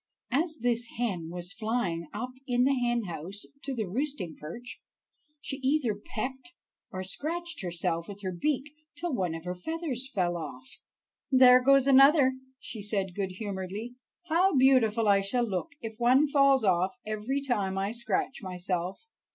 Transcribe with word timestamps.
As 0.31 0.57
this 0.59 0.87
hen 0.97 1.29
was 1.29 1.53
flying 1.53 2.07
up 2.11 2.31
in 2.47 2.63
the 2.63 2.73
hen 2.73 3.03
house 3.03 3.43
to 3.61 3.75
the 3.75 3.85
roosting 3.87 4.35
perch, 4.35 4.81
she 5.39 5.57
either 5.57 5.93
pecked 5.93 6.53
or 6.89 7.03
scratched 7.03 7.61
herself 7.61 8.07
with 8.07 8.23
her 8.23 8.31
beak 8.31 8.71
till 8.97 9.13
one 9.13 9.35
of 9.35 9.43
her 9.45 9.53
feathers 9.53 10.09
fell 10.09 10.35
off. 10.37 10.67
"There 11.29 11.59
goes 11.61 11.85
another," 11.85 12.33
she 12.59 12.81
said 12.81 13.13
good 13.13 13.33
humoredly; 13.33 13.93
"how 14.27 14.55
beautiful 14.57 15.07
I 15.07 15.21
shall 15.21 15.47
look 15.47 15.69
if 15.81 15.99
one 15.99 16.27
falls 16.27 16.63
off 16.63 16.95
every 17.05 17.39
time 17.39 17.77
I 17.77 17.91
scratch 17.91 18.41
myself." 18.41 19.05